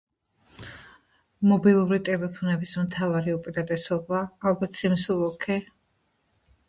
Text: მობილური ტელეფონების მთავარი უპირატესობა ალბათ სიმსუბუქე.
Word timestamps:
მობილური 1.51 1.99
ტელეფონების 2.07 2.73
მთავარი 2.85 3.35
უპირატესობა 3.37 4.23
ალბათ 4.53 4.81
სიმსუბუქე. 4.81 5.59